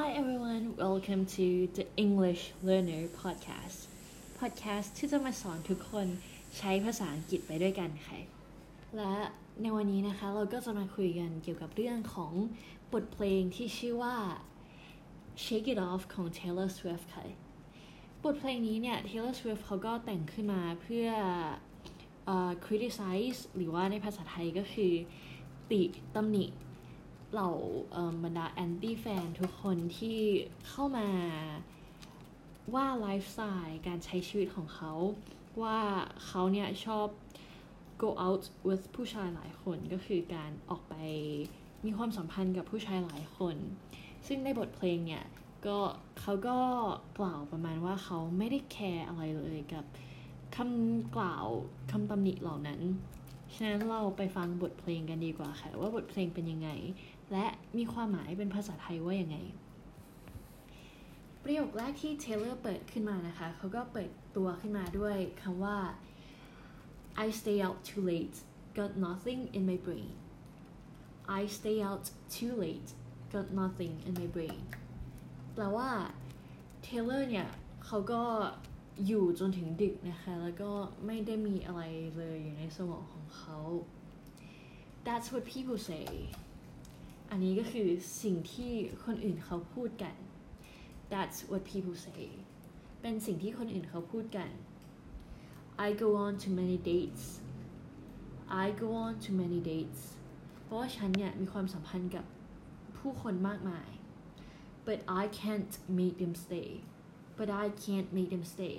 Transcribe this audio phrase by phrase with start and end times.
[0.00, 1.46] Hi everyone welcome to
[1.76, 3.78] the English Learner Podcast
[4.40, 6.06] Podcast ที่จะมาสอนทุกคน
[6.58, 8.18] ใช้ภาษาอังกฤษไปด้วยกันค่ะ
[8.96, 9.14] และ
[9.62, 12.32] ในวันนี้นะคะเราก็จะมาคุยกันเกี่ยวกับเรื่องของ
[12.92, 14.16] บทเพลงที่ชื่อว่า
[15.44, 17.26] Shake It Off ของ Taylor Swift ค่ะ
[18.24, 21.08] บทเพลงนี้เนี่ย Taylor Swift เขาก็แต่งขึ้นมาเพื่อ
[22.26, 24.92] เอ่อ criticize หรือว่าในภาษาไทยก็คือ
[25.70, 25.82] ติ
[26.16, 26.44] ตำหนิ
[27.34, 27.50] เหล่า
[28.24, 30.18] บรรดาแอนตี้แฟนทุกคนที่
[30.68, 31.08] เข้ามา
[32.74, 34.92] ว่าไลฟ์สไตล์การใช้ชีวิตของเขา
[35.62, 35.78] ว่า
[36.26, 37.06] เขาเนี่ยชอบ
[38.02, 40.94] go out with ผู้ชายหลายคนก็คือการออกไป
[41.84, 43.56] มีความสัมพันธ์กับผู้ชายหลายคน
[44.26, 45.24] ซึ่งในบทเพลงเนี่ย
[45.66, 45.78] ก็
[46.20, 46.58] เขาก็
[47.18, 49.84] กล่าวประมาณว่าเขาไม่ได้แคร์อะไรเลยกับ
[50.56, 51.46] คำกล่าว
[51.90, 52.80] คำตำหนิเหล่านั้น
[53.54, 56.70] ฉะนั้นเราไปฟังบทเพลงกันดีกว่าค่ะ ว่าบทเพลงเป็นยังไง
[57.32, 57.46] และ
[57.78, 59.38] มีความหมายเป็นภาษาไทยว่าอยังไง
[61.42, 65.78] ประโยคแรกที่เทเลอร์เปิดขึ้นมานะคะ เขาก็เปิดตัวขึ้นมาด้วยคำว่า
[67.24, 68.36] I stay out too late
[68.78, 70.10] got nothing in my brain
[71.38, 72.04] I stay out
[72.36, 72.90] too late
[73.34, 74.60] got nothing in my brain
[75.54, 75.90] แปลว่า
[76.82, 77.48] เทเลอร์เนี่ย
[77.86, 78.22] เขาก็
[79.06, 80.70] อยู่จนถึงดึกนะคะ แล้วก็
[81.06, 81.82] ไม่ได้มีอะไร
[82.16, 83.58] เลยอยู่ในสมองของเขา
[85.06, 86.06] That's what people say
[87.36, 87.88] อันนี้ก็คือ
[88.22, 88.72] สิ่งที่
[89.04, 90.14] คนอื่นเขาพูดกัน
[91.12, 92.24] That's what people say
[93.00, 94.50] เป็นสิ่งที่คนอื่นเขาพูดกัน
[95.86, 97.24] I go on to many dates
[98.64, 100.02] I go on to many dates
[100.62, 102.24] เพราะว่าฉันเนี่ยมีความสัมพันธ์กับ
[102.98, 103.88] ผู้คนมากมาย
[104.86, 106.70] but I can't make them stay
[107.38, 108.76] but I can't make them stay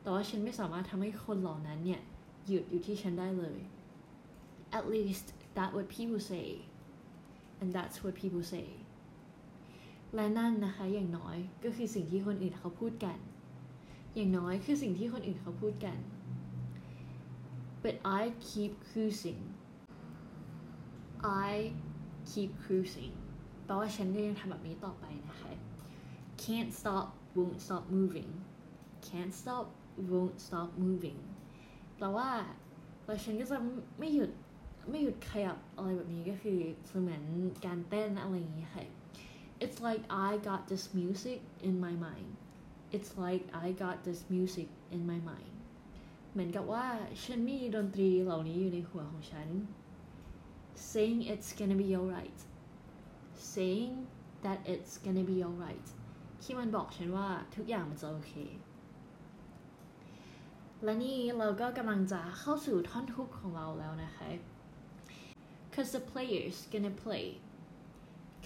[0.00, 2.00] แต่ว่าฉันไม่สามารถทำให้คนเหล่านั้นเนี่ย
[2.46, 3.58] หยุดอยู่ที่ฉันได้เลย
[4.78, 6.48] at least that what people say
[7.60, 8.68] and that's what people say
[10.14, 13.18] และนั่นนะคะอย่างน้อยก็คือสิ่งที่คนอื่นเขาพูดกัน
[14.14, 15.98] อย่างน้อยคือสิ่งที่คนอื่นเขาพูดกัน
[17.82, 19.42] but I keep cruising
[21.48, 21.52] I
[22.30, 23.14] keep cruising
[23.64, 25.52] แปลว่าฉันก็ยังทำแบบนี้ต่อไปนะคะ
[26.42, 27.06] can't stop
[27.36, 28.30] won't stop moving
[29.06, 29.66] can't stop
[30.10, 31.20] won't stop moving
[31.96, 32.30] แปลว่า
[33.04, 33.58] แล้วฉันก็จะ
[33.98, 34.30] ไม่หยุด
[34.88, 36.58] ไม่หยุดขยับอะไรแบบนี้ก็คือ
[36.88, 37.22] เสมือน
[37.66, 38.86] การเต้นอะไรอย่างนี้ค่ะ
[39.64, 42.30] It's like I got this music in my mind
[42.96, 45.54] It's like I got this music in my mind
[46.32, 46.86] เหมือนกับว่า
[47.22, 49.48] ฉันมีดนตรีเหล่านี้อยู่ในหัวของฉัน
[50.90, 52.40] saying it's gonna be alright
[53.54, 53.94] saying
[54.44, 55.86] that it's gonna be alright
[56.42, 58.34] ที่มันบอกฉันว่าทุกอย่างมันจะโอเค
[60.84, 64.26] และนี่เราก็กำลังจะเข้าสู่ท่อนทุกของเราแล้วนะคะ
[65.76, 67.26] cause the players gonna play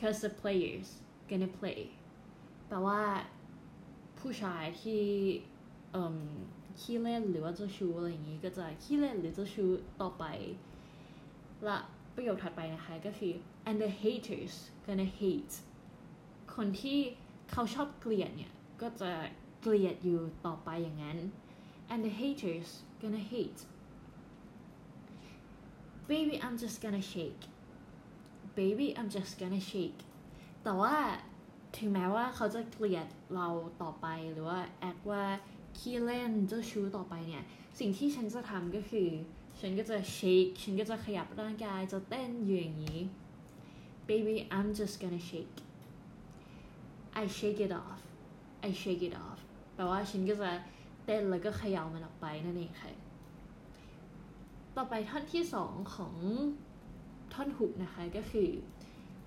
[0.01, 0.89] cause the players
[1.31, 1.81] gonna play
[2.69, 3.03] แปลว่า
[4.19, 5.03] ผู้ชายที่
[5.93, 6.17] เอ่ม
[6.81, 9.71] ขี้เล่นหรือว่าเจ้าชู้อะไรอย่างนี้ก็จะขี้เล่นหรือเจ้าชู้
[10.01, 10.25] ต่อไป
[11.65, 11.79] และ
[12.15, 13.33] ประโยคถัดไปนะคะก็คือ
[13.69, 14.55] and the haters
[14.87, 15.55] gonna hate
[16.55, 16.99] คนที่
[17.51, 19.11] เขาชอบเกลียดเนี่ยก็จะ
[19.63, 21.19] เกลียดอยู่ต่อไปอย่างนั้น
[21.93, 22.69] and the haters
[23.01, 23.61] gonna hate
[26.11, 27.43] baby I'm just gonna shake
[28.59, 30.01] baby I'm just gonna shake
[30.65, 30.95] แต่ว่า
[31.77, 33.49] ถึงแม้ว่าเขาจะเกลียดเรา
[33.83, 35.25] ต่อไปหรือว่าแอคว่า
[35.79, 37.45] ขี้เล่นเจ้าชู้ต่อไปเนี่ย
[37.79, 39.09] สิ่งที่ฉันจะทำก็คือ
[39.61, 43.01] ฉันก็จะ shake ฉันก็จะขยับร่างกายจะเต้นอยู่อย่างนี้
[44.09, 45.59] baby I'm just gonna shake
[47.23, 48.01] I shake it off
[48.69, 49.39] I shake it off
[49.75, 50.51] แปลว่าฉันก็จะ
[51.05, 52.91] เต้นแล้วก็เขย่ามันออกไปนั่นเองค่ะ
[54.77, 56.15] ต่อไปท่อนที่สองของ
[57.35, 58.51] ท่อนหุกนะคะก็คือ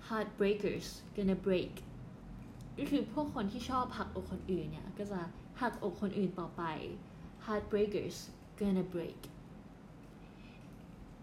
[0.08, 1.72] heartbreakers gonna break
[2.78, 5.20] ก็คือพวกคนที่ชอบหักอกคนอื่นเนี่ย ก็จะ
[5.60, 6.62] หักอกคนอื่นต่อไป
[7.46, 8.16] heartbreakers
[8.58, 9.20] gonna break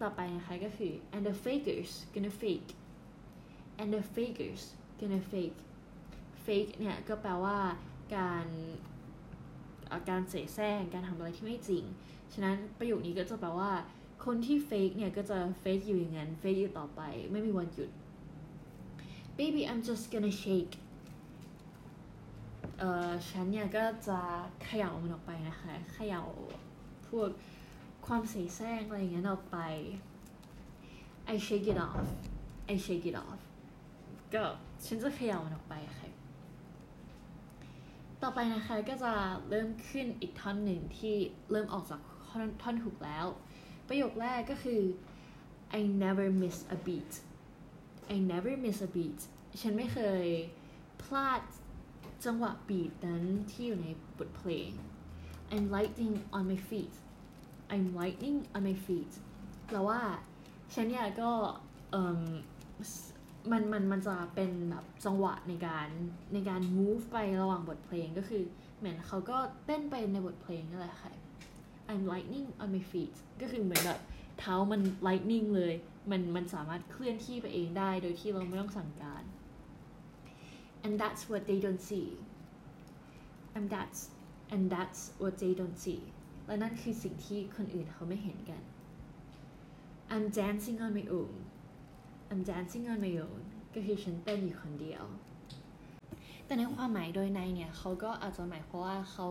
[0.02, 2.70] ต่อไปนะคะก็คือ and the fakers gonna fake
[3.80, 4.62] and the fakers
[4.98, 5.58] gonna fake
[6.44, 7.58] fake เนี่ย ก็แปลว่า
[8.16, 8.46] การ
[10.08, 11.84] การเสแสร้งการทำอะไรที่ไม่จริง
[12.32, 13.70] ฉะนั้นประโยคนี้ก็จะแปลว่า
[14.24, 17.90] คนที่ fake เนี่ยก็จะ fake อยู่อย่างนั้น fake อยู่ต่อไปไม่มีวันหยุด
[19.38, 20.74] baby I'm just gonna shake
[22.78, 24.18] เอ่อฉันเนี่ยก็จะ
[24.64, 26.22] เขย่ามันออกไปนะคะเขย่า
[27.08, 27.30] พวก
[28.06, 29.58] ความเสแสร้งอะไรอย่างเงี้ยออกไป
[31.34, 32.06] I shake it off
[32.72, 33.40] I shake it off
[34.34, 34.44] ก็
[34.84, 36.10] ฉันจะเขย่ามันออกไปค่ะ
[38.22, 39.12] ต่อไปนะคะก็จะ
[39.48, 41.14] เริ่มขึ้นอีกท่อนหนึ่งที่
[41.50, 43.26] เริ่มออกจากท่อนท่อนถูกแล้ว
[43.94, 44.82] ประโยคแรกก็คือ
[45.78, 47.12] I never miss a beat
[48.14, 49.20] I never miss a beat
[49.62, 50.26] ฉันไม่เคย
[51.02, 51.40] พลาด
[52.24, 54.70] จังหวะบีทนั้นที่อยู่ในบทเพลง
[55.54, 56.94] I'm lightning on my feet
[57.72, 59.12] I'm lightning on my feet
[59.66, 60.00] แปลว่า
[60.74, 61.30] ฉันเนี่ยก็
[61.90, 62.20] เอิ่ม
[63.50, 65.88] มันมันมันจะเป็นแบบจังหวะในการ
[66.32, 68.42] ในการ move ไประหว่างบทเพลงก็คือ
[68.78, 71.12] เหมือนเขาก็เต้นไปในบทเพลงนั่นแหละค่ะ
[71.92, 74.00] I'm lightning on my feet ก็คือเหมือนแบบ
[74.38, 75.74] เท้ามัน lightning เลย
[76.10, 79.22] มันมันสามารถเคลื่อนที่ไปเองได้โดยที่เราไม่ต้องสั่งการ
[80.84, 82.08] and that's what they don't see
[83.56, 84.00] and that's
[84.54, 86.02] and that's what they don't see
[86.46, 88.62] และนั่นคือสิ่งที่คนอื่นเขาไม่เห็นกัน
[90.12, 91.34] I'm dancing on my own
[92.30, 93.42] I'm dancing on my own
[93.74, 95.04] ก็คือฉันเต้นอยู่คนเดียว
[96.44, 99.28] แต่ในความหมายโดยในเนี่ยเขาก็อาจจะหมายความว่าเขา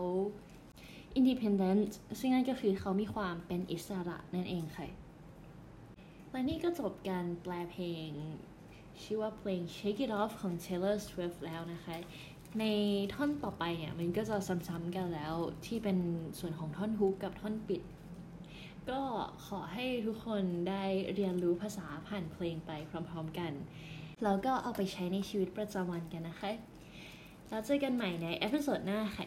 [1.18, 4.88] independent ซึ่งนั่นก็คือเขามีความเป็นอิสระนั่นเองค่ะ
[6.30, 8.08] และนี่ก็จบการแปลเพลง
[9.02, 11.96] ชื่อว่าเพลง Shake It Off ของ Taylor Swift แล้วนะคะ
[12.60, 12.64] ใน
[13.14, 14.36] ท่อนต่อไปเนี่ยมันก็จะ
[14.68, 15.34] ซ้ำๆกันแล้ว
[15.66, 15.98] ที่เป็น
[16.38, 17.82] ส่วนของท่อนฮุกกับท่อนปิด
[18.90, 19.00] ก็
[19.46, 23.52] ขอให้ทุกคนได้เรียนรู้ภาษาผ่านเพลงไปพร้อมๆกัน
[24.24, 26.52] แล้วก็เอาไปใช้ในชีวิตประจำวันกันนะคะ
[27.48, 29.26] แล้วเจอกันใหม่ใน episode หน้าค่ะ